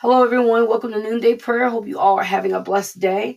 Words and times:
Hello, 0.00 0.22
everyone. 0.22 0.68
Welcome 0.68 0.92
to 0.92 1.02
Noonday 1.02 1.34
Prayer. 1.34 1.68
Hope 1.68 1.88
you 1.88 1.98
all 1.98 2.20
are 2.20 2.22
having 2.22 2.52
a 2.52 2.60
blessed 2.60 3.00
day. 3.00 3.36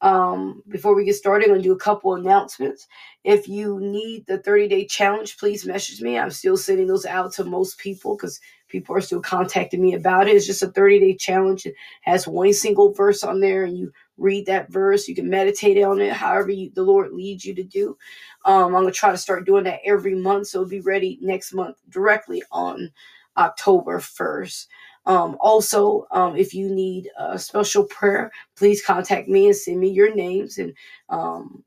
Um, 0.00 0.60
before 0.68 0.96
we 0.96 1.04
get 1.04 1.14
started, 1.14 1.44
I'm 1.44 1.50
going 1.50 1.62
to 1.62 1.68
do 1.68 1.72
a 1.72 1.78
couple 1.78 2.16
announcements. 2.16 2.88
If 3.22 3.46
you 3.46 3.78
need 3.78 4.26
the 4.26 4.38
30 4.38 4.66
day 4.66 4.86
challenge, 4.86 5.38
please 5.38 5.64
message 5.64 6.02
me. 6.02 6.18
I'm 6.18 6.32
still 6.32 6.56
sending 6.56 6.88
those 6.88 7.06
out 7.06 7.32
to 7.34 7.44
most 7.44 7.78
people 7.78 8.16
because 8.16 8.40
people 8.66 8.96
are 8.96 9.00
still 9.00 9.20
contacting 9.20 9.80
me 9.80 9.94
about 9.94 10.26
it. 10.26 10.34
It's 10.34 10.48
just 10.48 10.64
a 10.64 10.72
30 10.72 10.98
day 10.98 11.14
challenge. 11.14 11.64
It 11.64 11.76
has 12.00 12.26
one 12.26 12.52
single 12.54 12.92
verse 12.92 13.22
on 13.22 13.38
there, 13.38 13.62
and 13.62 13.78
you 13.78 13.92
read 14.18 14.46
that 14.46 14.68
verse. 14.68 15.06
You 15.06 15.14
can 15.14 15.30
meditate 15.30 15.80
on 15.80 16.00
it, 16.00 16.12
however 16.12 16.50
you, 16.50 16.72
the 16.74 16.82
Lord 16.82 17.12
leads 17.12 17.44
you 17.44 17.54
to 17.54 17.62
do. 17.62 17.96
Um, 18.44 18.74
I'm 18.74 18.82
going 18.82 18.86
to 18.86 18.90
try 18.90 19.12
to 19.12 19.16
start 19.16 19.46
doing 19.46 19.62
that 19.62 19.78
every 19.84 20.16
month, 20.16 20.48
so 20.48 20.58
it'll 20.58 20.70
be 20.70 20.80
ready 20.80 21.20
next 21.22 21.54
month 21.54 21.76
directly 21.88 22.42
on 22.50 22.90
October 23.36 24.00
1st. 24.00 24.66
Um, 25.10 25.36
also, 25.40 26.06
um, 26.12 26.36
if 26.36 26.54
you 26.54 26.70
need 26.70 27.10
a 27.18 27.38
special 27.38 27.84
prayer, 27.84 28.32
please 28.56 28.84
contact 28.84 29.28
me 29.28 29.48
and 29.48 29.56
send 29.56 29.80
me 29.80 29.90
your 29.90 30.14
names, 30.14 30.58
and 30.58 30.74
um, 31.10 31.64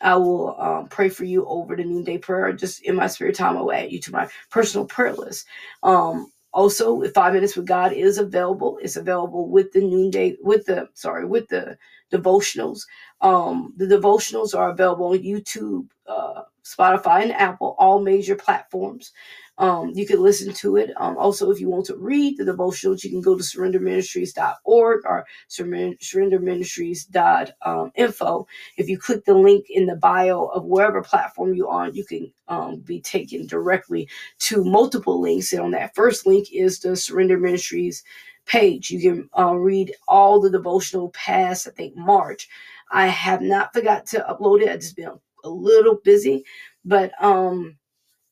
I 0.00 0.16
will 0.16 0.60
um, 0.60 0.88
pray 0.88 1.08
for 1.08 1.24
you 1.24 1.46
over 1.46 1.76
the 1.76 1.84
noonday 1.84 2.18
prayer. 2.18 2.52
Just 2.52 2.82
in 2.82 2.96
my 2.96 3.06
spirit 3.08 3.36
time, 3.36 3.56
I 3.56 3.62
will 3.62 3.72
add 3.72 3.92
you 3.92 4.00
to 4.02 4.12
my 4.12 4.28
personal 4.50 4.86
prayer 4.86 5.12
list. 5.14 5.46
Um, 5.82 6.32
also, 6.52 7.02
Five 7.12 7.34
Minutes 7.34 7.56
with 7.56 7.66
God 7.66 7.92
is 7.92 8.18
available. 8.18 8.78
It's 8.82 8.96
available 8.96 9.48
with 9.50 9.72
the 9.72 9.80
noonday, 9.82 10.36
with 10.42 10.66
the 10.66 10.88
sorry, 10.94 11.26
with 11.26 11.48
the 11.48 11.78
devotionals. 12.12 12.82
Um, 13.20 13.74
the 13.76 13.86
devotionals 13.86 14.56
are 14.56 14.70
available 14.70 15.08
on 15.08 15.18
YouTube, 15.18 15.88
uh, 16.08 16.42
Spotify, 16.66 17.22
and 17.22 17.32
Apple, 17.32 17.76
all 17.78 18.00
major 18.00 18.34
platforms. 18.34 19.12
Um, 19.58 19.92
you 19.94 20.06
can 20.06 20.22
listen 20.22 20.52
to 20.54 20.76
it. 20.76 20.90
Um, 20.98 21.16
also, 21.16 21.50
if 21.50 21.60
you 21.60 21.70
want 21.70 21.86
to 21.86 21.96
read 21.96 22.36
the 22.36 22.44
devotionals, 22.44 23.02
you 23.02 23.10
can 23.10 23.22
go 23.22 23.36
to 23.36 23.42
surrenderministries.org 23.42 25.00
or 25.06 25.26
surrenderministries.info. 25.48 28.46
If 28.76 28.88
you 28.88 28.98
click 28.98 29.24
the 29.24 29.34
link 29.34 29.66
in 29.70 29.86
the 29.86 29.96
bio 29.96 30.44
of 30.46 30.64
wherever 30.64 31.02
platform 31.02 31.54
you're 31.54 31.70
on, 31.70 31.94
you 31.94 32.04
can 32.04 32.30
um, 32.48 32.80
be 32.80 33.00
taken 33.00 33.46
directly 33.46 34.08
to 34.40 34.62
multiple 34.62 35.20
links. 35.20 35.52
And 35.52 35.62
on 35.62 35.70
that 35.70 35.94
first 35.94 36.26
link 36.26 36.48
is 36.52 36.80
the 36.80 36.94
Surrender 36.94 37.38
Ministries 37.38 38.04
page. 38.44 38.90
You 38.90 39.00
can 39.00 39.30
uh, 39.38 39.56
read 39.56 39.94
all 40.06 40.40
the 40.40 40.50
devotional 40.50 41.08
past, 41.10 41.66
I 41.66 41.70
think, 41.70 41.96
March. 41.96 42.46
I 42.90 43.06
have 43.06 43.40
not 43.40 43.72
forgot 43.72 44.06
to 44.08 44.24
upload 44.28 44.62
it. 44.62 44.68
I've 44.68 44.80
just 44.80 44.96
been 44.96 45.18
a 45.44 45.48
little 45.48 45.96
busy, 46.04 46.44
but 46.84 47.12
um 47.22 47.76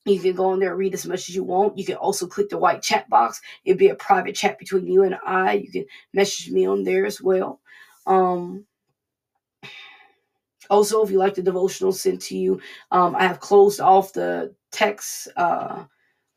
you 0.05 0.19
can 0.19 0.35
go 0.35 0.53
in 0.53 0.59
there 0.59 0.69
and 0.69 0.77
read 0.77 0.93
as 0.93 1.05
much 1.07 1.29
as 1.29 1.35
you 1.35 1.43
want. 1.43 1.77
You 1.77 1.83
can 1.85 1.95
also 1.95 2.27
click 2.27 2.49
the 2.49 2.57
white 2.59 2.81
chat 2.83 3.09
box. 3.09 3.41
It'd 3.63 3.79
be 3.79 3.89
a 3.89 3.95
private 3.95 4.35
chat 4.35 4.59
between 4.59 4.85
you 4.85 5.03
and 5.03 5.17
I. 5.25 5.53
You 5.53 5.71
can 5.71 5.85
message 6.13 6.51
me 6.51 6.67
on 6.67 6.83
there 6.83 7.07
as 7.07 7.19
well. 7.21 7.59
Um, 8.05 8.65
also, 10.69 11.03
if 11.03 11.09
you 11.09 11.17
like 11.17 11.35
the 11.35 11.41
devotional 11.41 11.91
sent 11.91 12.21
to 12.23 12.37
you, 12.37 12.59
um, 12.91 13.15
I 13.15 13.23
have 13.23 13.39
closed 13.39 13.79
off 13.79 14.13
the 14.13 14.53
text 14.71 15.27
uh, 15.35 15.85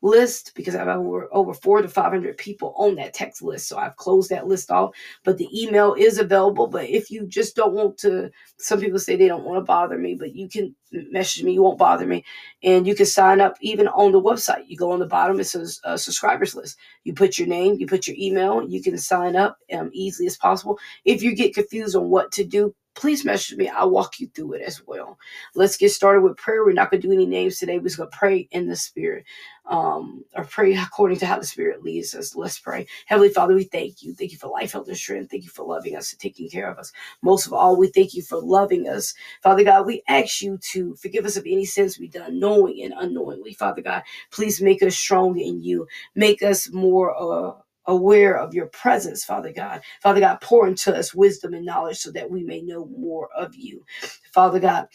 list 0.01 0.53
because 0.55 0.75
I 0.75 0.79
have 0.79 0.87
over, 0.87 1.27
over 1.31 1.53
four 1.53 1.81
to 1.81 1.87
500 1.87 2.37
people 2.37 2.73
on 2.77 2.95
that 2.95 3.13
text 3.13 3.41
list. 3.41 3.67
So 3.67 3.77
I've 3.77 3.95
closed 3.97 4.29
that 4.29 4.47
list 4.47 4.71
off, 4.71 4.95
but 5.23 5.37
the 5.37 5.49
email 5.53 5.93
is 5.93 6.17
available. 6.17 6.67
But 6.67 6.89
if 6.89 7.11
you 7.11 7.25
just 7.27 7.55
don't 7.55 7.73
want 7.73 7.97
to, 7.99 8.31
some 8.57 8.79
people 8.79 8.99
say 8.99 9.15
they 9.15 9.27
don't 9.27 9.43
want 9.43 9.57
to 9.57 9.65
bother 9.65 9.97
me, 9.97 10.15
but 10.15 10.35
you 10.35 10.47
can 10.49 10.75
message 10.91 11.43
me, 11.43 11.53
you 11.53 11.63
won't 11.63 11.77
bother 11.77 12.05
me. 12.05 12.23
And 12.63 12.87
you 12.87 12.95
can 12.95 13.05
sign 13.05 13.41
up 13.41 13.55
even 13.61 13.87
on 13.89 14.11
the 14.11 14.21
website. 14.21 14.63
You 14.67 14.77
go 14.77 14.91
on 14.91 14.99
the 14.99 15.05
bottom, 15.05 15.39
it 15.39 15.45
says 15.45 15.79
uh, 15.83 15.97
subscribers 15.97 16.55
list. 16.55 16.77
You 17.03 17.13
put 17.13 17.37
your 17.37 17.47
name, 17.47 17.75
you 17.79 17.87
put 17.87 18.07
your 18.07 18.15
email, 18.17 18.63
you 18.63 18.81
can 18.81 18.97
sign 18.97 19.35
up 19.35 19.57
um, 19.73 19.89
easily 19.93 20.27
as 20.27 20.37
possible. 20.37 20.79
If 21.05 21.21
you 21.21 21.35
get 21.35 21.53
confused 21.53 21.95
on 21.95 22.09
what 22.09 22.31
to 22.33 22.43
do, 22.43 22.73
please 22.99 23.25
message 23.25 23.57
me. 23.57 23.69
I'll 23.69 23.91
walk 23.91 24.19
you 24.21 24.27
through 24.35 24.53
it 24.55 24.63
as 24.63 24.85
well. 24.87 25.19
Let's 25.55 25.77
get 25.77 25.91
started 25.91 26.21
with 26.21 26.37
prayer. 26.37 26.65
We're 26.65 26.73
not 26.73 26.91
going 26.91 27.01
to 27.01 27.07
do 27.07 27.13
any 27.13 27.27
names 27.27 27.59
today. 27.59 27.79
We're 27.79 27.85
just 27.85 27.97
going 27.97 28.11
to 28.11 28.17
pray 28.17 28.49
in 28.51 28.67
the 28.67 28.77
Spirit 28.77 29.25
um, 29.67 30.25
or 30.35 30.45
pray 30.45 30.75
according 30.75 31.19
to 31.19 31.27
how 31.27 31.39
the 31.39 31.45
Spirit 31.47 31.83
leads 31.83 32.15
us. 32.15 32.35
Let's 32.35 32.59
pray. 32.59 32.87
Heavenly 33.07 33.29
Father, 33.31 33.55
we 33.55 33.65
thank 33.65 34.03
you. 34.03 34.15
Thank 34.15 34.33
you 34.33 34.39
for 34.39 34.49
life, 34.49 34.73
health, 34.73 34.89
and 34.89 34.97
strength. 34.97 35.31
Thank 35.31 35.45
you 35.45 35.51
for 35.51 35.65
loving 35.65 35.95
us 35.95 36.13
and 36.13 36.21
taking 36.21 36.49
care 36.49 36.71
of 36.71 36.79
us. 36.79 36.93
Most 37.23 37.47
of 37.47 37.53
all, 37.53 37.77
we 37.77 37.87
thank 37.89 38.15
you 38.15 38.23
for 38.23 38.39
loving 38.41 38.89
us. 38.89 39.15
Father 39.43 39.65
God, 39.65 39.87
we 39.87 40.03
ask 40.09 40.43
you 40.43 40.59
to 40.73 40.95
forgive 40.97 41.25
us 41.25 41.37
of 41.37 41.45
any 41.47 41.65
sins 41.65 41.99
we've 41.99 42.13
done, 42.13 42.39
knowing 42.39 42.83
and 42.83 42.93
unknowingly. 42.97 43.53
Father 43.53 43.81
God, 43.81 44.03
please 44.31 44.61
make 44.61 44.83
us 44.83 44.97
strong 44.97 45.39
in 45.39 45.63
you. 45.63 45.87
Make 46.15 46.43
us 46.43 46.71
more. 46.71 47.15
Uh, 47.17 47.53
aware 47.89 48.37
of 48.37 48.53
your 48.55 48.67
presence, 48.67 49.25
Father 49.25 49.53
God. 49.53 49.81
Father 50.03 50.21
God, 50.21 50.41
pour 50.41 50.67
into 50.67 50.95
us 50.95 51.15
wisdom 51.15 51.53
and 51.55 51.65
knowledge 51.65 51.99
so 51.99 52.11
that 52.13 52.31
we 52.31 52.43
may 52.43 52.61
know 52.61 52.87
more 52.87 53.29
of 53.37 53.55
you. 53.55 53.85
Father 54.33 54.59
God, 54.61 54.87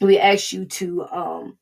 we 0.00 0.18
ask 0.18 0.52
you 0.52 0.66
to 0.66 1.04
um, 1.06 1.58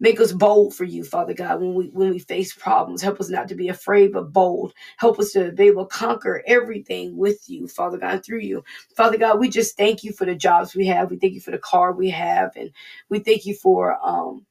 make 0.00 0.20
us 0.20 0.32
bold 0.32 0.74
for 0.74 0.84
you, 0.84 1.04
Father 1.04 1.34
God, 1.34 1.60
when 1.60 1.74
we 1.74 1.86
when 1.88 2.10
we 2.10 2.18
face 2.18 2.54
problems. 2.54 3.02
Help 3.02 3.20
us 3.20 3.30
not 3.30 3.48
to 3.48 3.54
be 3.54 3.68
afraid 3.68 4.12
but 4.12 4.32
bold. 4.32 4.72
Help 4.98 5.18
us 5.18 5.32
to 5.32 5.52
be 5.52 5.64
able 5.64 5.86
to 5.86 5.94
conquer 5.94 6.42
everything 6.46 7.16
with 7.16 7.48
you, 7.48 7.68
Father 7.68 7.98
God, 7.98 8.24
through 8.24 8.40
you. 8.40 8.64
Father 8.96 9.18
God, 9.18 9.38
we 9.38 9.48
just 9.48 9.76
thank 9.76 10.04
you 10.04 10.12
for 10.12 10.24
the 10.24 10.34
jobs 10.34 10.74
we 10.74 10.86
have. 10.86 11.10
We 11.10 11.18
thank 11.18 11.34
you 11.34 11.40
for 11.40 11.50
the 11.50 11.58
car 11.58 11.92
we 11.92 12.10
have, 12.10 12.52
and 12.56 12.70
we 13.08 13.20
thank 13.20 13.46
you 13.46 13.54
for 13.54 13.98
um, 14.06 14.46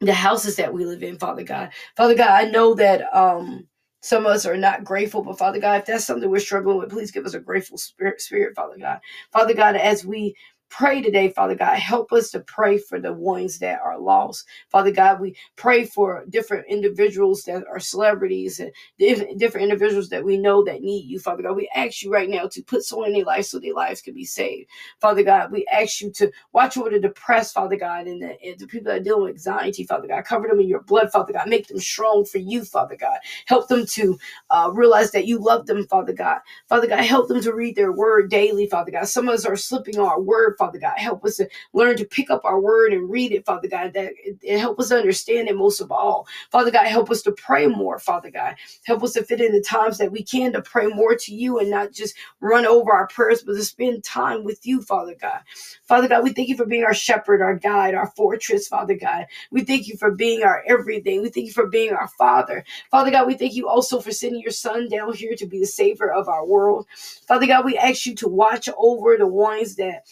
the 0.00 0.14
houses 0.14 0.56
that 0.56 0.72
we 0.74 0.86
live 0.86 1.02
in, 1.04 1.18
Father 1.18 1.44
God. 1.44 1.70
Father 1.96 2.16
God, 2.16 2.30
I 2.30 2.50
know 2.50 2.74
that 2.74 3.14
um, 3.16 3.66
some 4.00 4.26
of 4.26 4.32
us 4.32 4.46
are 4.46 4.56
not 4.56 4.84
grateful, 4.84 5.22
but 5.22 5.38
Father 5.38 5.60
God, 5.60 5.80
if 5.80 5.86
that's 5.86 6.04
something 6.06 6.30
we're 6.30 6.40
struggling 6.40 6.78
with, 6.78 6.90
please 6.90 7.10
give 7.10 7.26
us 7.26 7.34
a 7.34 7.40
grateful 7.40 7.78
spirit, 7.78 8.20
spirit, 8.20 8.56
Father 8.56 8.76
God. 8.78 9.00
Father 9.32 9.54
God, 9.54 9.76
as 9.76 10.04
we 10.04 10.36
pray 10.70 11.02
today, 11.02 11.30
Father 11.30 11.56
God. 11.56 11.78
Help 11.78 12.12
us 12.12 12.30
to 12.32 12.40
pray 12.40 12.78
for 12.78 13.00
the 13.00 13.12
ones 13.12 13.58
that 13.60 13.80
are 13.84 14.00
lost. 14.00 14.46
Father 14.70 14.92
God, 14.92 15.20
we 15.20 15.36
pray 15.56 15.84
for 15.84 16.24
different 16.30 16.66
individuals 16.68 17.42
that 17.44 17.64
are 17.70 17.80
celebrities 17.80 18.60
and 18.60 18.72
different 18.98 19.64
individuals 19.64 20.10
that 20.10 20.24
we 20.24 20.38
know 20.38 20.64
that 20.64 20.82
need 20.82 21.06
you, 21.06 21.20
Father 21.20 21.42
God. 21.42 21.56
We 21.56 21.70
ask 21.74 22.02
you 22.02 22.12
right 22.12 22.30
now 22.30 22.48
to 22.48 22.62
put 22.62 22.84
someone 22.84 23.08
in 23.08 23.14
their 23.14 23.24
life 23.24 23.46
so 23.46 23.60
their 23.60 23.74
lives 23.74 24.02
can 24.02 24.14
be 24.14 24.24
saved. 24.24 24.68
Father 25.00 25.22
God, 25.22 25.52
we 25.52 25.66
ask 25.72 26.00
you 26.00 26.10
to 26.12 26.32
watch 26.52 26.76
over 26.76 26.90
the 26.90 27.00
depressed, 27.00 27.54
Father 27.54 27.76
God, 27.76 28.06
and 28.06 28.22
the, 28.22 28.36
and 28.42 28.58
the 28.58 28.66
people 28.66 28.92
that 28.92 29.00
are 29.00 29.04
dealing 29.04 29.22
with 29.24 29.32
anxiety, 29.32 29.84
Father 29.84 30.08
God. 30.08 30.24
Cover 30.24 30.48
them 30.48 30.60
in 30.60 30.68
your 30.68 30.82
blood, 30.82 31.10
Father 31.12 31.32
God. 31.32 31.48
Make 31.48 31.68
them 31.68 31.80
strong 31.80 32.24
for 32.24 32.38
you, 32.38 32.64
Father 32.64 32.96
God. 32.96 33.18
Help 33.46 33.68
them 33.68 33.86
to 33.86 34.18
uh, 34.50 34.70
realize 34.72 35.10
that 35.12 35.26
you 35.26 35.38
love 35.38 35.66
them, 35.66 35.86
Father 35.86 36.12
God. 36.12 36.40
Father 36.68 36.86
God, 36.86 37.04
help 37.04 37.28
them 37.28 37.42
to 37.42 37.52
read 37.54 37.76
their 37.76 37.92
word 37.92 38.30
daily, 38.30 38.66
Father 38.66 38.90
God. 38.90 39.06
Some 39.08 39.28
of 39.28 39.34
us 39.34 39.44
are 39.44 39.56
slipping 39.56 39.98
our 39.98 40.20
word, 40.20 40.56
Father 40.60 40.78
God. 40.78 40.98
Help 40.98 41.24
us 41.24 41.38
to 41.38 41.48
learn 41.72 41.96
to 41.96 42.04
pick 42.04 42.30
up 42.30 42.44
our 42.44 42.60
word 42.60 42.92
and 42.92 43.10
read 43.10 43.32
it, 43.32 43.46
Father 43.46 43.68
God. 43.68 43.94
That 43.94 44.12
help 44.48 44.78
us 44.78 44.92
understand 44.92 45.48
it 45.48 45.56
most 45.56 45.80
of 45.80 45.90
all. 45.90 46.28
Father 46.52 46.70
God, 46.70 46.86
help 46.86 47.10
us 47.10 47.22
to 47.22 47.32
pray 47.32 47.66
more, 47.66 47.98
Father 47.98 48.30
God. 48.30 48.56
Help 48.84 49.02
us 49.02 49.14
to 49.14 49.24
fit 49.24 49.40
in 49.40 49.52
the 49.52 49.62
times 49.62 49.98
that 49.98 50.12
we 50.12 50.22
can 50.22 50.52
to 50.52 50.62
pray 50.62 50.86
more 50.88 51.16
to 51.16 51.34
you 51.34 51.58
and 51.58 51.70
not 51.70 51.92
just 51.92 52.14
run 52.40 52.66
over 52.66 52.92
our 52.92 53.08
prayers, 53.08 53.42
but 53.42 53.54
to 53.54 53.64
spend 53.64 54.04
time 54.04 54.44
with 54.44 54.66
you, 54.66 54.82
Father 54.82 55.16
God. 55.20 55.40
Father 55.86 56.08
God, 56.08 56.24
we 56.24 56.32
thank 56.32 56.48
you 56.48 56.56
for 56.56 56.66
being 56.66 56.84
our 56.84 56.94
shepherd, 56.94 57.42
our 57.42 57.56
guide, 57.56 57.94
our 57.94 58.08
fortress, 58.16 58.68
Father 58.68 58.94
God. 58.94 59.26
We 59.50 59.64
thank 59.64 59.88
you 59.88 59.96
for 59.96 60.12
being 60.12 60.44
our 60.44 60.62
everything. 60.68 61.22
We 61.22 61.30
thank 61.30 61.46
you 61.46 61.54
for 61.54 61.68
being 61.68 61.92
our 61.92 62.08
Father. 62.08 62.64
Father 62.90 63.10
God, 63.10 63.26
we 63.26 63.34
thank 63.34 63.54
you 63.54 63.68
also 63.68 64.00
for 64.00 64.12
sending 64.12 64.42
your 64.42 64.52
Son 64.52 64.88
down 64.88 65.14
here 65.14 65.34
to 65.36 65.46
be 65.46 65.60
the 65.60 65.66
Savior 65.66 66.12
of 66.12 66.28
our 66.28 66.46
world. 66.46 66.86
Father 67.26 67.46
God, 67.46 67.64
we 67.64 67.78
ask 67.78 68.06
you 68.06 68.14
to 68.16 68.28
watch 68.28 68.68
over 68.76 69.16
the 69.16 69.26
ones 69.26 69.76
that 69.76 70.04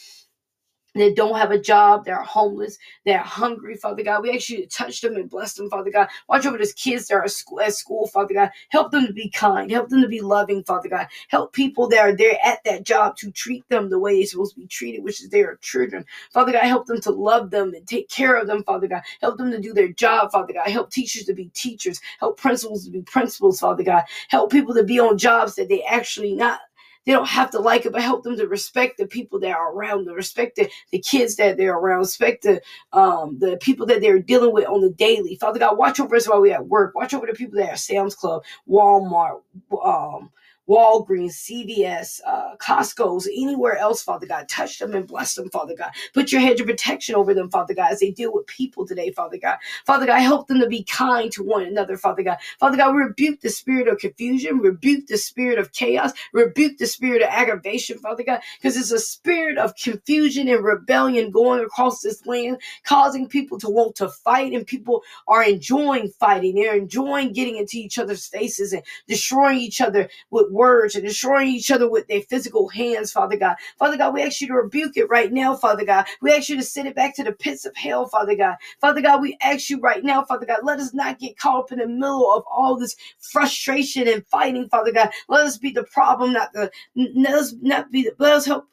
that 0.98 1.16
don't 1.16 1.38
have 1.38 1.50
a 1.50 1.58
job, 1.60 2.04
they're 2.04 2.22
homeless, 2.22 2.78
they're 3.04 3.18
hungry, 3.18 3.76
Father 3.76 4.02
God. 4.02 4.22
We 4.22 4.38
to 4.38 4.66
touch 4.66 5.00
them 5.00 5.16
and 5.16 5.30
bless 5.30 5.54
them, 5.54 5.70
Father 5.70 5.90
God. 5.90 6.08
Watch 6.28 6.46
over 6.46 6.58
those 6.58 6.72
kids 6.72 7.08
that 7.08 7.14
are 7.14 7.24
at 7.24 7.30
school, 7.30 7.60
at 7.60 7.74
school, 7.74 8.06
Father 8.08 8.34
God. 8.34 8.50
Help 8.70 8.92
them 8.92 9.06
to 9.06 9.12
be 9.12 9.30
kind, 9.30 9.70
help 9.70 9.88
them 9.88 10.02
to 10.02 10.08
be 10.08 10.20
loving, 10.20 10.62
Father 10.64 10.88
God. 10.88 11.06
Help 11.28 11.52
people 11.52 11.88
that 11.88 12.00
are 12.00 12.16
there 12.16 12.38
at 12.44 12.62
that 12.64 12.84
job 12.84 13.16
to 13.16 13.30
treat 13.30 13.68
them 13.68 13.90
the 13.90 13.98
way 13.98 14.16
they're 14.16 14.26
supposed 14.26 14.54
to 14.54 14.60
be 14.60 14.66
treated, 14.66 15.04
which 15.04 15.22
is 15.22 15.30
their 15.30 15.56
children. 15.56 16.04
Father 16.32 16.52
God, 16.52 16.64
help 16.64 16.86
them 16.86 17.00
to 17.02 17.10
love 17.10 17.50
them 17.50 17.74
and 17.74 17.86
take 17.86 18.08
care 18.08 18.36
of 18.36 18.46
them, 18.46 18.62
Father 18.64 18.88
God. 18.88 19.02
Help 19.20 19.38
them 19.38 19.50
to 19.50 19.60
do 19.60 19.72
their 19.72 19.88
job, 19.92 20.32
Father 20.32 20.52
God. 20.52 20.68
Help 20.68 20.90
teachers 20.90 21.24
to 21.24 21.34
be 21.34 21.46
teachers, 21.54 22.00
help 22.20 22.38
principals 22.38 22.84
to 22.84 22.90
be 22.90 23.02
principals, 23.02 23.60
Father 23.60 23.82
God. 23.82 24.02
Help 24.28 24.50
people 24.50 24.74
to 24.74 24.84
be 24.84 24.98
on 25.00 25.18
jobs 25.18 25.54
that 25.56 25.68
they 25.68 25.82
actually 25.84 26.34
not 26.34 26.60
they 27.06 27.12
don't 27.12 27.28
have 27.28 27.50
to 27.52 27.60
like 27.60 27.86
it, 27.86 27.92
but 27.92 28.02
help 28.02 28.24
them 28.24 28.36
to 28.36 28.48
respect 28.48 28.98
the 28.98 29.06
people 29.06 29.40
that 29.40 29.56
are 29.56 29.72
around 29.72 30.06
them, 30.06 30.14
respect 30.14 30.56
the, 30.56 30.70
the 30.92 31.00
kids 31.00 31.36
that 31.36 31.56
they're 31.56 31.76
around, 31.76 32.00
respect 32.00 32.44
the 32.44 32.60
um, 32.92 33.38
the 33.40 33.58
people 33.60 33.86
that 33.86 34.00
they're 34.00 34.20
dealing 34.20 34.52
with 34.52 34.66
on 34.66 34.82
the 34.82 34.90
daily. 34.90 35.36
Father 35.36 35.58
God, 35.60 35.78
watch 35.78 36.00
over 36.00 36.16
us 36.16 36.28
while 36.28 36.40
we're 36.40 36.54
at 36.54 36.66
work. 36.68 36.94
Watch 36.94 37.14
over 37.14 37.26
the 37.26 37.34
people 37.34 37.58
that 37.58 37.70
are 37.72 37.76
Sam's 37.76 38.14
Club, 38.14 38.44
Walmart, 38.68 39.42
um, 39.84 40.30
Walgreens, 40.68 41.32
CVS, 41.34 42.20
uh, 42.26 42.56
Costco's, 42.58 43.26
anywhere 43.28 43.78
else, 43.78 44.02
Father 44.02 44.26
God. 44.26 44.48
Touch 44.48 44.78
them 44.78 44.94
and 44.94 45.06
bless 45.08 45.34
them, 45.34 45.50
Father 45.50 45.74
God. 45.76 45.90
Put 46.14 46.32
your 46.32 46.40
hedge 46.42 46.60
of 46.60 46.68
protection 46.68 47.16
over 47.16 47.34
them, 47.34 47.50
Father 47.50 47.74
God, 47.74 47.92
as 47.92 48.00
they 48.00 48.12
deal 48.12 48.32
with 48.32 48.46
people 48.46 48.86
today, 48.86 49.12
Father 49.12 49.38
God. 49.38 49.58
Father 49.86 50.06
God, 50.06 50.20
help 50.20 50.48
them 50.48 50.60
to 50.60 50.68
be 50.68 50.84
kind 50.84 51.32
to 51.32 51.44
one 51.44 51.64
another, 51.64 51.96
Father 51.98 52.22
God. 52.24 52.38
Father 52.60 52.76
God, 52.78 52.96
rebuke 52.96 53.40
the 53.42 53.50
spirit 53.50 53.88
of 53.88 53.98
confusion, 53.98 54.58
rebuke 54.60 55.08
the 55.08 55.18
spirit 55.18 55.58
of 55.58 55.72
chaos, 55.72 56.12
rebuke 56.32 56.78
the 56.78 56.86
spirit 56.86 57.22
of 57.22 57.28
aggravation, 57.30 57.98
Father 57.98 58.24
God, 58.24 58.40
because 58.58 58.76
it's 58.76 58.92
a 58.92 59.00
spirit 59.00 59.58
of 59.58 59.74
confusion 59.76 60.48
and 60.48 60.64
rebellion 60.64 61.30
going 61.32 61.64
across 61.64 62.02
this 62.02 62.26
land, 62.26 62.58
causing 62.84 63.28
people 63.28 63.58
to 63.60 63.68
want 63.70 63.96
to 63.96 64.08
fight, 64.08 64.54
and 64.54 64.66
people 64.66 65.02
are 65.28 65.44
enjoying 65.44 66.10
fighting. 66.20 66.56
They're 66.56 66.76
enjoying 66.76 67.32
getting 67.34 67.56
into 67.58 67.78
each 67.78 67.98
other's 67.98 68.26
faces 68.26 68.72
and 68.72 68.82
destroying 69.08 69.58
each 69.60 69.80
other 69.82 70.08
with 70.30 70.50
words 70.58 70.96
and 70.96 71.06
destroying 71.06 71.48
each 71.48 71.70
other 71.70 71.90
with 71.90 72.08
their 72.08 72.22
physical 72.22 72.68
hands, 72.68 73.12
Father 73.12 73.38
God. 73.38 73.56
Father 73.78 73.96
God, 73.96 74.14
we 74.14 74.22
ask 74.22 74.42
you 74.42 74.48
to 74.48 74.54
rebuke 74.54 74.98
it 74.98 75.08
right 75.08 75.32
now, 75.32 75.56
Father 75.56 75.86
God. 75.86 76.06
We 76.20 76.32
ask 76.32 76.50
you 76.50 76.56
to 76.56 76.64
send 76.64 76.88
it 76.88 76.96
back 76.96 77.16
to 77.16 77.24
the 77.24 77.32
pits 77.32 77.64
of 77.66 77.76
hell, 77.76 78.08
Father 78.08 78.36
God. 78.36 78.56
Father 78.80 79.00
God, 79.02 79.22
we 79.22 79.38
ask 79.42 79.70
you 79.70 79.80
right 79.80 80.04
now, 80.04 80.24
Father 80.24 80.46
God, 80.46 80.60
let 80.64 80.80
us 80.80 80.94
not 80.94 81.20
get 81.20 81.38
caught 81.38 81.60
up 81.60 81.72
in 81.72 81.78
the 81.78 81.88
middle 81.88 82.32
of 82.34 82.44
all 82.52 82.76
this 82.76 82.96
frustration 83.20 84.08
and 84.08 84.26
fighting, 84.26 84.68
Father 84.68 84.92
God. 84.92 85.10
Let 85.28 85.46
us 85.46 85.58
be 85.58 85.70
the 85.70 85.84
problem, 85.84 86.34
not 86.34 86.52
the 86.52 86.70
let 86.96 87.34
us 87.34 87.54
not 87.62 87.92
be 87.92 88.04
the 88.04 88.14
let 88.18 88.34
us 88.34 88.46
help 88.46 88.66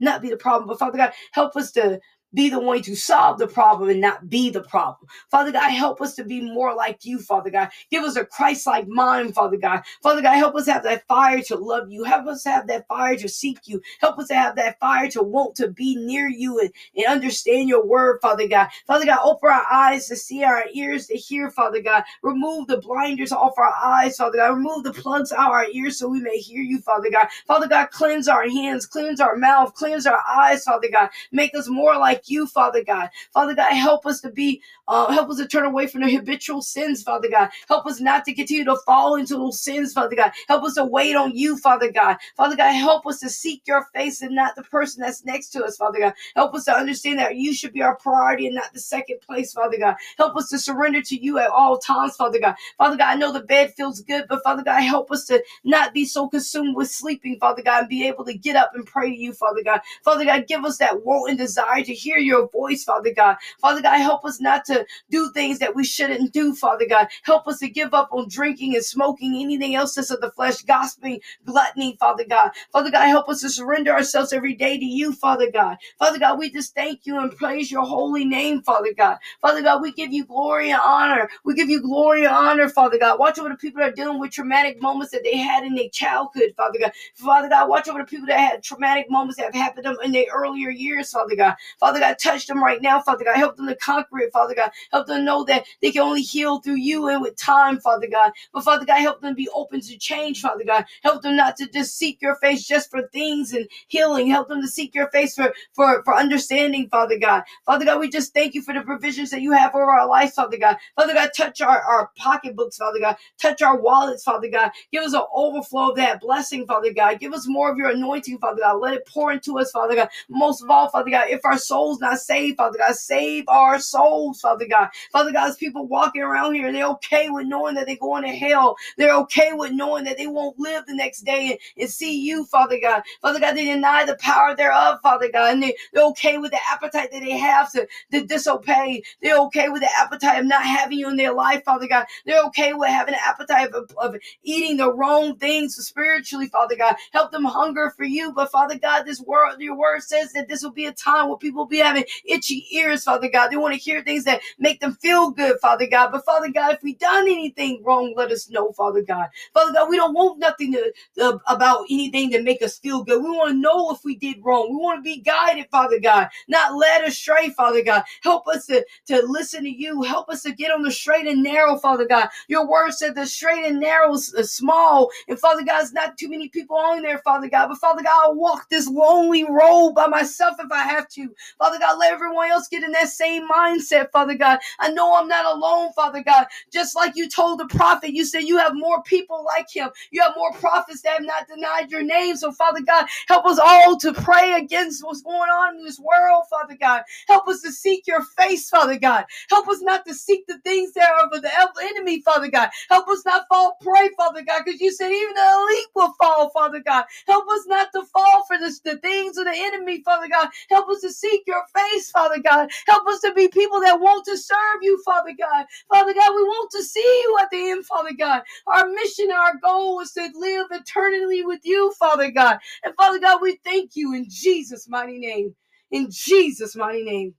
not 0.00 0.22
be 0.22 0.30
the 0.30 0.36
problem, 0.36 0.68
but 0.68 0.78
Father 0.78 0.98
God, 0.98 1.12
help 1.32 1.56
us 1.56 1.72
to 1.72 2.00
be 2.34 2.50
the 2.50 2.60
one 2.60 2.82
to 2.82 2.94
solve 2.96 3.38
the 3.38 3.46
problem 3.46 3.90
and 3.90 4.00
not 4.00 4.28
be 4.30 4.50
the 4.50 4.62
problem. 4.62 5.08
Father 5.30 5.52
God, 5.52 5.70
help 5.70 6.00
us 6.00 6.14
to 6.16 6.24
be 6.24 6.40
more 6.40 6.74
like 6.74 7.04
you, 7.04 7.18
Father 7.18 7.50
God. 7.50 7.70
Give 7.90 8.04
us 8.04 8.16
a 8.16 8.24
Christ 8.24 8.66
like 8.66 8.88
mind, 8.88 9.34
Father 9.34 9.56
God. 9.56 9.82
Father 10.02 10.22
God, 10.22 10.36
help 10.36 10.54
us 10.56 10.66
have 10.66 10.84
that 10.84 11.06
fire 11.06 11.42
to 11.42 11.56
love 11.56 11.90
you. 11.90 12.04
Help 12.04 12.26
us 12.26 12.44
have 12.44 12.66
that 12.68 12.86
fire 12.88 13.16
to 13.16 13.28
seek 13.28 13.60
you. 13.68 13.82
Help 14.00 14.18
us 14.18 14.28
to 14.28 14.34
have 14.34 14.56
that 14.56 14.78
fire 14.80 15.08
to 15.10 15.22
want 15.22 15.56
to 15.56 15.68
be 15.68 15.96
near 15.96 16.28
you 16.28 16.60
and, 16.60 16.70
and 16.96 17.06
understand 17.06 17.68
your 17.68 17.84
word, 17.86 18.18
Father 18.22 18.48
God. 18.48 18.68
Father 18.86 19.06
God, 19.06 19.20
open 19.24 19.50
our 19.50 19.66
eyes 19.72 20.08
to 20.08 20.16
see, 20.16 20.44
our 20.44 20.64
ears 20.74 21.06
to 21.08 21.14
hear, 21.14 21.50
Father 21.50 21.82
God. 21.82 22.04
Remove 22.22 22.66
the 22.68 22.78
blinders 22.78 23.32
off 23.32 23.58
our 23.58 23.74
eyes, 23.82 24.16
Father 24.16 24.38
God. 24.38 24.56
Remove 24.56 24.84
the 24.84 24.92
plugs 24.92 25.32
out 25.32 25.52
our 25.52 25.66
ears 25.72 25.98
so 25.98 26.08
we 26.08 26.20
may 26.20 26.38
hear 26.38 26.62
you, 26.62 26.80
Father 26.80 27.10
God. 27.10 27.28
Father 27.46 27.68
God, 27.68 27.90
cleanse 27.90 28.28
our 28.28 28.48
hands, 28.48 28.86
cleanse 28.86 29.20
our 29.20 29.36
mouth, 29.36 29.74
cleanse 29.74 30.06
our 30.06 30.22
eyes, 30.28 30.64
Father 30.64 30.88
God. 30.92 31.10
Make 31.32 31.54
us 31.54 31.68
more 31.68 31.96
like 31.98 32.21
like 32.22 32.30
you, 32.30 32.46
Father 32.46 32.84
God. 32.84 33.10
Father 33.32 33.54
God, 33.54 33.72
help 33.74 34.06
us 34.06 34.20
to 34.22 34.30
be, 34.30 34.62
uh, 34.88 35.12
help 35.12 35.30
us 35.30 35.38
to 35.38 35.46
turn 35.48 35.64
away 35.66 35.86
from 35.86 36.02
the 36.02 36.10
habitual 36.14 36.62
sins, 36.62 37.02
Father 37.02 37.28
God. 37.30 37.50
Help 37.68 37.86
us 37.86 38.00
not 38.00 38.24
to 38.26 38.34
continue 38.34 38.64
to 38.64 38.76
fall 38.86 39.16
into 39.16 39.34
those 39.34 39.60
sins, 39.60 39.92
Father 39.92 40.16
God. 40.16 40.32
Help 40.48 40.64
us 40.64 40.74
to 40.74 40.84
wait 40.84 41.16
on 41.16 41.36
you, 41.36 41.58
Father 41.58 41.90
God. 41.92 42.16
Father 42.36 42.56
God, 42.56 42.72
help 42.72 43.06
us 43.06 43.20
to 43.20 43.30
seek 43.30 43.62
your 43.66 43.86
face 43.94 44.22
and 44.22 44.34
not 44.34 44.56
the 44.56 44.62
person 44.64 45.02
that's 45.02 45.24
next 45.24 45.50
to 45.50 45.64
us, 45.64 45.76
Father 45.76 46.00
God. 46.00 46.14
Help 46.36 46.54
us 46.54 46.64
to 46.66 46.72
understand 46.74 47.18
that 47.18 47.36
you 47.36 47.54
should 47.54 47.72
be 47.72 47.82
our 47.82 47.96
priority 47.96 48.46
and 48.46 48.56
not 48.56 48.72
the 48.72 48.80
second 48.80 49.20
place, 49.22 49.52
Father 49.52 49.78
God. 49.78 49.96
Help 50.18 50.36
us 50.36 50.50
to 50.50 50.58
surrender 50.58 51.02
to 51.02 51.16
you 51.22 51.38
at 51.38 51.50
all 51.50 51.78
times, 51.78 52.16
Father 52.16 52.40
God. 52.40 52.54
Father 52.78 52.96
God, 52.98 53.10
I 53.10 53.16
know 53.16 53.32
the 53.32 53.40
bed 53.42 53.74
feels 53.74 54.00
good, 54.02 54.26
but 54.28 54.42
Father 54.44 54.64
God, 54.64 54.80
help 54.82 55.10
us 55.12 55.26
to 55.26 55.42
not 55.64 55.94
be 55.94 56.04
so 56.04 56.28
consumed 56.28 56.76
with 56.76 56.90
sleeping, 56.90 57.38
Father 57.40 57.62
God, 57.62 57.80
and 57.82 57.88
be 57.88 58.06
able 58.06 58.24
to 58.26 58.34
get 58.36 58.56
up 58.56 58.72
and 58.74 58.86
pray 58.86 59.10
to 59.10 59.16
you, 59.16 59.32
Father 59.32 59.62
God. 59.64 59.80
Father 60.04 60.24
God, 60.24 60.46
give 60.48 60.64
us 60.64 60.78
that 60.78 61.04
want 61.04 61.30
and 61.30 61.38
desire 61.38 61.82
to 61.84 61.94
hear 61.94 62.11
hear 62.12 62.20
your 62.20 62.48
voice, 62.50 62.84
Father 62.84 63.12
God. 63.14 63.36
Father 63.60 63.82
God, 63.82 63.98
help 63.98 64.24
us 64.24 64.40
not 64.40 64.64
to 64.66 64.86
do 65.10 65.30
things 65.34 65.60
that 65.60 65.76
we 65.76 65.84
shouldn't 65.84 66.32
do, 66.32 66.54
Father 66.54 66.86
God. 66.88 67.08
Help 67.24 67.48
us 67.48 67.60
to 67.60 67.70
give 67.70 67.94
up 67.94 68.10
on 68.12 68.28
drinking 68.28 68.74
and 68.76 68.84
smoking, 68.84 69.36
anything 69.42 69.76
else 69.76 69.94
that's 69.96 70.10
of 70.10 70.20
the 70.22 70.32
flesh, 70.32 70.62
gossiping, 70.62 71.20
gluttony, 71.46 71.96
Father 72.00 72.24
God. 72.28 72.52
Father 72.72 72.90
God, 72.92 73.06
help 73.08 73.28
us 73.28 73.42
to 73.42 73.50
surrender 73.50 73.92
ourselves 73.92 74.32
every 74.34 74.54
day 74.54 74.78
to 74.78 74.86
you, 74.86 75.12
Father 75.14 75.50
God. 75.52 75.78
Father 75.98 76.20
God, 76.20 76.38
we 76.38 76.50
just 76.50 76.74
thank 76.74 77.06
you 77.06 77.18
and 77.20 77.36
praise 77.36 77.70
your 77.72 77.84
holy 77.86 78.26
name, 78.26 78.62
Father 78.62 78.94
God. 78.96 79.18
Father 79.42 79.62
God, 79.62 79.82
we 79.82 79.92
give 79.92 80.12
you 80.12 80.26
glory 80.26 80.70
and 80.70 80.80
honor. 80.84 81.30
We 81.44 81.54
give 81.54 81.70
you 81.70 81.82
glory 81.82 82.24
and 82.26 82.34
honor, 82.34 82.68
Father 82.70 82.98
God. 82.98 83.18
Watch 83.20 83.38
over 83.40 83.50
the 83.50 83.56
people 83.56 83.80
that 83.80 83.90
are 83.90 83.96
dealing 83.96 84.20
with 84.20 84.32
traumatic 84.32 84.82
moments 84.82 85.12
that 85.12 85.22
they 85.24 85.38
had 85.38 85.64
in 85.64 85.76
their 85.76 85.90
childhood, 85.90 86.54
Father 86.56 86.80
God. 86.80 86.92
Father 87.14 87.50
God, 87.50 87.70
watch 87.70 87.88
over 87.88 88.00
the 88.00 88.06
people 88.06 88.28
that 88.28 88.40
had 88.40 88.64
traumatic 88.64 89.10
moments 89.10 89.38
that 89.38 89.46
have 89.46 89.54
happened 89.54 89.86
them 89.86 89.96
in 90.04 90.12
their 90.12 90.26
earlier 90.34 90.70
years, 90.70 91.12
Father 91.12 91.36
God. 91.36 91.54
Father 91.80 92.00
God, 92.02 92.18
touch 92.18 92.46
them 92.46 92.62
right 92.62 92.82
now, 92.82 93.00
Father 93.00 93.24
God. 93.24 93.36
Help 93.36 93.56
them 93.56 93.68
to 93.68 93.76
conquer 93.76 94.18
it, 94.20 94.32
Father 94.32 94.54
God. 94.54 94.70
Help 94.90 95.06
them 95.06 95.24
know 95.24 95.44
that 95.44 95.64
they 95.80 95.92
can 95.92 96.02
only 96.02 96.22
heal 96.22 96.60
through 96.60 96.76
you 96.76 97.08
and 97.08 97.22
with 97.22 97.36
time, 97.36 97.78
Father 97.80 98.08
God. 98.08 98.32
But 98.52 98.64
Father 98.64 98.84
God, 98.84 99.00
help 99.00 99.20
them 99.20 99.34
be 99.34 99.48
open 99.54 99.80
to 99.82 99.98
change, 99.98 100.40
Father 100.40 100.64
God. 100.66 100.84
Help 101.02 101.22
them 101.22 101.36
not 101.36 101.56
to 101.58 101.68
just 101.68 101.96
seek 101.96 102.20
your 102.20 102.36
face 102.36 102.66
just 102.66 102.90
for 102.90 103.02
things 103.08 103.52
and 103.52 103.68
healing. 103.88 104.28
Help 104.28 104.48
them 104.48 104.60
to 104.62 104.68
seek 104.68 104.94
your 104.94 105.08
face 105.10 105.34
for, 105.36 105.52
for, 105.74 106.02
for 106.04 106.16
understanding, 106.16 106.88
Father 106.90 107.18
God. 107.18 107.44
Father 107.66 107.84
God, 107.84 108.00
we 108.00 108.10
just 108.10 108.34
thank 108.34 108.54
you 108.54 108.62
for 108.62 108.74
the 108.74 108.82
provisions 108.82 109.30
that 109.30 109.42
you 109.42 109.52
have 109.52 109.74
over 109.74 109.84
our 109.84 110.08
lives, 110.08 110.34
Father 110.34 110.58
God. 110.58 110.76
Father 110.96 111.14
God, 111.14 111.30
touch 111.36 111.60
our, 111.60 111.82
our 111.82 112.10
pocketbooks, 112.16 112.78
Father 112.78 113.00
God. 113.00 113.16
Touch 113.40 113.62
our 113.62 113.80
wallets, 113.80 114.24
Father 114.24 114.48
God. 114.50 114.70
Give 114.92 115.04
us 115.04 115.14
an 115.14 115.22
overflow 115.34 115.90
of 115.90 115.96
that 115.96 116.20
blessing, 116.20 116.66
Father 116.66 116.92
God. 116.92 117.20
Give 117.20 117.32
us 117.32 117.46
more 117.48 117.70
of 117.70 117.78
your 117.78 117.90
anointing, 117.90 118.38
Father 118.38 118.60
God. 118.60 118.80
Let 118.80 118.94
it 118.94 119.06
pour 119.06 119.32
into 119.32 119.58
us, 119.58 119.70
Father 119.70 119.94
God. 119.94 120.08
Most 120.28 120.62
of 120.62 120.70
all, 120.70 120.90
Father 120.90 121.10
God, 121.10 121.28
if 121.30 121.40
our 121.44 121.58
soul 121.58 121.91
souls 121.92 122.00
not 122.00 122.18
saved, 122.18 122.56
Father 122.56 122.78
God. 122.78 122.94
Save 122.94 123.44
our 123.48 123.78
souls, 123.78 124.40
Father 124.40 124.66
God. 124.68 124.88
Father 125.12 125.32
God, 125.32 125.56
people 125.58 125.86
walking 125.86 126.22
around 126.22 126.54
here, 126.54 126.72
they're 126.72 126.86
okay 126.88 127.28
with 127.30 127.46
knowing 127.46 127.74
that 127.74 127.86
they're 127.86 127.96
going 127.96 128.22
to 128.24 128.30
hell. 128.30 128.76
They're 128.96 129.16
okay 129.20 129.52
with 129.52 129.72
knowing 129.72 130.04
that 130.04 130.16
they 130.16 130.26
won't 130.26 130.58
live 130.58 130.86
the 130.86 130.94
next 130.94 131.22
day 131.22 131.50
and, 131.52 131.58
and 131.78 131.90
see 131.90 132.20
you, 132.20 132.44
Father 132.46 132.78
God. 132.80 133.02
Father 133.20 133.40
God, 133.40 133.56
they 133.56 133.64
deny 133.64 134.04
the 134.04 134.16
power 134.16 134.54
thereof, 134.56 134.98
Father 135.02 135.30
God. 135.32 135.54
And 135.54 135.62
they, 135.62 135.76
they're 135.92 136.04
okay 136.06 136.38
with 136.38 136.52
the 136.52 136.60
appetite 136.70 137.10
that 137.12 137.20
they 137.20 137.38
have 137.38 137.72
to, 137.72 137.86
to 138.12 138.24
disobey. 138.24 139.02
They're 139.22 139.38
okay 139.42 139.68
with 139.68 139.82
the 139.82 139.90
appetite 139.98 140.40
of 140.40 140.46
not 140.46 140.64
having 140.64 140.98
you 140.98 141.08
in 141.08 141.16
their 141.16 141.34
life, 141.34 141.64
Father 141.64 141.88
God. 141.88 142.06
They're 142.26 142.44
okay 142.46 142.72
with 142.72 142.88
having 142.88 143.14
an 143.14 143.20
appetite 143.24 143.70
of, 143.72 143.90
of 143.98 144.16
eating 144.42 144.78
the 144.78 144.92
wrong 144.92 145.36
things 145.36 145.76
spiritually, 145.76 146.48
Father 146.48 146.76
God. 146.76 146.96
Help 147.12 147.32
them 147.32 147.44
hunger 147.44 147.92
for 147.96 148.04
you. 148.04 148.32
But 148.32 148.50
Father 148.50 148.78
God, 148.78 149.04
this 149.04 149.20
world, 149.20 149.60
your 149.60 149.76
word 149.76 150.02
says 150.02 150.32
that 150.32 150.48
this 150.48 150.62
will 150.62 150.72
be 150.72 150.86
a 150.86 150.92
time 150.92 151.28
where 151.28 151.38
people 151.38 151.62
will 151.62 151.68
be 151.72 151.78
having 151.80 152.04
itchy 152.26 152.66
ears, 152.72 153.04
Father 153.04 153.30
God. 153.30 153.50
They 153.50 153.58
want 153.58 153.74
to 153.74 153.80
hear 153.80 154.02
things 154.04 154.24
that 154.26 154.42
make 154.58 154.80
them 154.80 154.94
feel 154.96 155.30
good, 155.32 155.58
Father 155.62 155.88
God. 155.88 156.12
But 156.12 156.26
Father 156.26 156.50
God, 156.50 156.74
if 156.74 156.84
we 156.84 156.94
done 156.96 157.24
anything 157.24 157.82
wrong, 157.84 158.14
let 158.16 158.32
us 158.32 158.50
know, 158.50 158.72
Father 158.72 159.02
God. 159.02 159.28
Father 159.54 159.74
God, 159.74 159.90
we 159.90 159.96
don't 159.98 160.14
want 160.14 160.40
nothing 160.40 160.72
to, 160.74 160.92
uh, 161.22 161.38
about 161.48 161.86
anything 161.90 162.30
to 162.32 162.42
make 162.42 162.62
us 162.62 162.78
feel 162.78 163.04
good. 163.04 163.22
We 163.22 163.30
want 163.30 163.52
to 163.52 163.58
know 163.58 163.92
if 163.92 164.00
we 164.04 164.16
did 164.16 164.38
wrong. 164.42 164.70
We 164.70 164.76
want 164.76 165.00
to 165.00 165.02
be 165.02 165.20
guided, 165.20 165.68
Father 165.70 166.00
God, 166.00 166.28
not 166.48 166.76
led 166.76 167.04
astray, 167.04 167.50
Father 167.50 167.84
God. 167.84 168.04
Help 168.22 168.48
us 168.48 168.66
to, 168.66 168.86
to 169.08 169.22
listen 169.26 169.64
to 169.64 169.70
you. 169.70 170.02
Help 170.02 170.30
us 170.30 170.42
to 170.44 170.52
get 170.52 170.72
on 170.72 170.82
the 170.82 170.92
straight 170.92 171.28
and 171.28 171.42
narrow, 171.42 171.78
Father 171.78 172.06
God. 172.06 172.28
Your 172.48 172.68
word 172.68 172.92
said 172.92 173.16
the 173.16 173.26
straight 173.26 173.66
and 173.66 173.80
narrow 173.80 174.14
is 174.14 174.52
small. 174.52 175.10
And 175.28 175.38
Father 175.40 175.64
God, 175.64 175.82
it's 175.82 175.92
not 175.94 176.18
too 176.18 176.30
many 176.30 176.48
people 176.50 176.76
on 176.76 177.02
there, 177.02 177.18
Father 177.18 177.48
God. 177.48 177.68
But 177.68 177.78
Father 177.78 178.02
God, 178.02 178.28
I'll 178.28 178.36
walk 178.36 178.68
this 178.70 178.88
lonely 178.88 179.44
road 179.48 179.94
by 179.94 180.06
myself 180.06 180.56
if 180.60 180.70
I 180.72 180.82
have 180.84 181.08
to. 181.10 181.34
Father 181.62 181.78
God, 181.80 181.98
let 182.00 182.12
everyone 182.12 182.50
else 182.50 182.68
get 182.68 182.84
in 182.84 182.92
that 182.92 183.08
same 183.10 183.48
mindset, 183.48 184.10
Father 184.12 184.34
God. 184.36 184.58
I 184.80 184.90
know 184.92 185.16
I'm 185.16 185.28
not 185.28 185.46
alone, 185.46 185.92
Father 185.94 186.22
God. 186.24 186.46
Just 186.72 186.96
like 186.96 187.16
you 187.16 187.28
told 187.30 187.60
the 187.60 187.66
prophet, 187.66 188.12
you 188.14 188.26
said 188.26 188.40
you 188.44 188.58
have 188.58 188.74
more 188.74 189.02
people 189.04 189.44
like 189.46 189.68
him. 189.70 189.90
You 190.10 190.22
have 190.22 190.34
more 190.36 190.52
prophets 190.54 191.02
that 191.02 191.14
have 191.18 191.22
not 191.26 191.48
denied 191.48 191.90
your 191.92 192.02
name. 192.02 192.36
So, 192.36 192.52
Father 192.52 192.82
God, 192.82 193.06
help 193.28 193.46
us 193.46 193.60
all 193.62 193.96
to 193.98 194.12
pray 194.14 194.54
against 194.54 195.04
what's 195.04 195.22
going 195.22 195.50
on 195.50 195.78
in 195.78 195.84
this 195.84 196.00
world, 196.00 196.44
Father 196.50 196.76
God. 196.80 197.02
Help 197.28 197.48
us 197.48 197.62
to 197.62 197.72
seek 197.72 198.06
your 198.06 198.22
face, 198.38 198.68
Father 198.70 198.98
God. 198.98 199.26
Help 199.50 199.68
us 199.68 199.80
not 199.82 200.06
to 200.06 200.14
seek 200.14 200.46
the 200.48 200.58
things 200.60 200.92
that 200.94 201.10
are 201.10 201.26
of 201.26 201.30
the 201.42 201.50
enemy, 201.96 202.22
Father 202.22 202.48
God. 202.48 202.70
Help 202.90 203.08
us 203.08 203.24
not 203.26 203.46
fall 203.48 203.76
prey, 203.82 204.08
Father 204.16 204.42
God, 204.42 204.62
because 204.64 204.80
you 204.80 204.92
said 204.92 205.10
even 205.12 205.34
the 205.34 205.40
elite 205.70 205.88
will 205.94 206.14
fall, 206.22 206.50
Father 206.50 206.80
God. 206.84 207.04
Help 207.26 207.46
us 207.50 207.66
not 207.66 207.88
to 207.94 208.04
fall 208.06 208.44
for 208.48 208.58
this, 208.58 208.80
the 208.80 208.98
things 208.98 209.38
of 209.38 209.44
the 209.44 209.54
enemy, 209.54 210.02
Father 210.02 210.28
God. 210.28 210.48
Help 210.70 210.88
us 210.88 211.00
to 211.02 211.10
seek 211.12 211.42
your 211.46 211.51
face, 211.76 212.10
Father 212.10 212.40
God. 212.42 212.70
Help 212.88 213.06
us 213.08 213.20
to 213.22 213.34
be 213.34 213.48
people 213.48 213.80
that 213.82 214.00
want 214.00 214.24
to 214.26 214.38
serve 214.38 214.78
you, 214.82 215.00
Father 215.04 215.32
God. 215.38 215.66
Father 215.90 216.14
God, 216.14 216.30
we 216.34 216.42
want 216.44 216.70
to 216.72 216.82
see 216.84 217.22
you 217.24 217.38
at 217.42 217.50
the 217.50 217.70
end, 217.70 217.86
Father 217.86 218.12
God. 218.18 218.42
Our 218.68 218.88
mission, 218.88 219.30
our 219.32 219.54
goal 219.62 220.00
is 220.00 220.12
to 220.12 220.28
live 220.34 220.68
eternally 220.72 221.44
with 221.44 221.60
you, 221.64 221.92
Father 221.98 222.30
God. 222.30 222.58
And 222.84 222.94
Father 222.96 223.20
God, 223.20 223.40
we 223.42 223.58
thank 223.64 223.92
you 223.96 224.14
in 224.14 224.26
Jesus' 224.28 224.88
mighty 224.88 225.18
name. 225.18 225.54
In 225.90 226.08
Jesus' 226.10 226.76
mighty 226.76 227.04
name. 227.04 227.34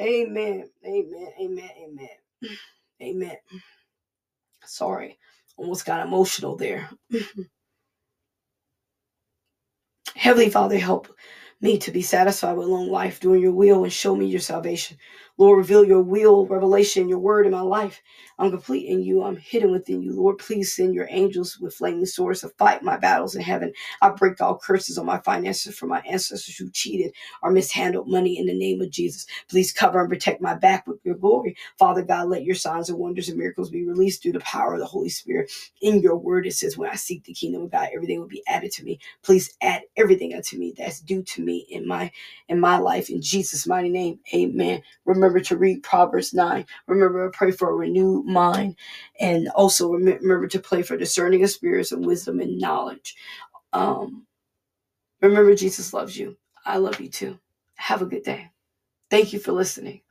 Amen. 0.00 0.70
Amen. 0.86 1.28
Amen. 1.40 1.70
Amen. 1.84 2.08
Amen. 3.02 3.36
Sorry. 4.66 5.18
Almost 5.56 5.86
got 5.86 6.06
emotional 6.06 6.56
there. 6.56 6.88
Heavenly 10.16 10.50
Father, 10.50 10.78
help 10.78 11.08
me 11.62 11.78
to 11.80 11.92
be 11.92 12.02
satisfied 12.02 12.54
with 12.58 12.68
long 12.68 12.90
life, 12.90 13.20
doing 13.20 13.42
your 13.42 13.52
will, 13.52 13.84
and 13.84 13.92
show 13.94 14.16
me 14.16 14.26
your 14.26 14.40
salvation. 14.40 14.98
Lord, 15.38 15.58
reveal 15.58 15.84
your 15.84 16.02
will, 16.02 16.46
revelation, 16.46 17.08
your 17.08 17.20
word 17.20 17.46
in 17.46 17.52
my 17.52 17.62
life. 17.62 18.02
I'm 18.38 18.50
complete 18.52 18.88
in 18.88 19.02
you. 19.02 19.24
I'm 19.24 19.36
hidden 19.38 19.72
within 19.72 20.02
you. 20.02 20.12
Lord, 20.14 20.38
please 20.38 20.76
send 20.76 20.94
your 20.94 21.08
angels 21.10 21.58
with 21.60 21.74
flaming 21.76 22.06
swords 22.06 22.42
to 22.42 22.50
fight 22.50 22.82
my 22.84 22.98
battles 22.98 23.36
in 23.36 23.42
heaven. 23.42 23.72
I 24.02 24.10
break 24.10 24.40
all 24.42 24.58
curses 24.58 24.98
on 24.98 25.06
my 25.06 25.20
finances 25.20 25.76
from 25.78 25.90
my 25.90 26.02
ancestors 26.02 26.56
who 26.56 26.70
cheated 26.70 27.12
or 27.42 27.52
mishandled 27.52 28.08
money 28.08 28.38
in 28.38 28.46
the 28.46 28.54
name 28.58 28.82
of 28.82 28.90
Jesus. 28.90 29.26
Please 29.50 29.72
cover 29.72 30.00
and 30.00 30.10
protect 30.10 30.42
my 30.42 30.54
back 30.54 30.86
with 30.86 31.00
your 31.04 31.16
glory. 31.16 31.56
Father 31.78 32.02
God, 32.04 32.28
let 32.30 32.44
your 32.44 32.56
signs 32.56 32.90
and 32.90 32.98
wonders 32.98 33.30
and 33.30 33.38
miracles 33.38 33.70
be 33.70 33.84
released 33.86 34.22
through 34.22 34.34
the 34.34 34.40
power 34.40 34.74
of 34.74 34.80
the 34.80 34.86
Holy 34.86 35.10
Spirit. 35.10 35.50
In 35.82 36.00
your 36.02 36.16
word, 36.16 36.46
it 36.46 36.54
says, 36.54 36.78
when 36.78 36.90
I 36.90 36.96
seek 36.96 37.24
the 37.24 37.34
kingdom 37.34 37.62
of 37.64 37.72
God, 37.72 37.90
everything 37.94 38.20
will 38.20 38.28
be 38.28 38.44
added 38.48 38.72
to 38.74 38.84
me. 38.84 39.00
Please 39.24 39.56
add 39.62 39.82
everything 39.96 40.34
unto 40.34 40.58
me 40.58 40.74
that's 40.76 41.00
due 41.00 41.22
to 41.22 41.42
me 41.42 41.51
in 41.58 41.86
my 41.86 42.10
in 42.48 42.60
my 42.60 42.78
life. 42.78 43.10
In 43.10 43.22
Jesus' 43.22 43.66
mighty 43.66 43.88
name, 43.88 44.20
amen. 44.34 44.82
Remember 45.04 45.40
to 45.40 45.56
read 45.56 45.82
Proverbs 45.82 46.34
9. 46.34 46.66
Remember 46.86 47.30
to 47.30 47.36
pray 47.36 47.50
for 47.50 47.70
a 47.70 47.74
renewed 47.74 48.26
mind. 48.26 48.76
And 49.20 49.48
also 49.50 49.90
remember 49.90 50.48
to 50.48 50.58
pray 50.60 50.82
for 50.82 50.96
discerning 50.96 51.42
of 51.44 51.50
spirits 51.50 51.92
and 51.92 52.06
wisdom 52.06 52.40
and 52.40 52.58
knowledge. 52.58 53.16
Um, 53.72 54.26
remember, 55.20 55.54
Jesus 55.54 55.94
loves 55.94 56.16
you. 56.16 56.36
I 56.64 56.78
love 56.78 57.00
you 57.00 57.08
too. 57.08 57.38
Have 57.76 58.02
a 58.02 58.06
good 58.06 58.22
day. 58.24 58.50
Thank 59.10 59.32
you 59.32 59.40
for 59.40 59.52
listening. 59.52 60.02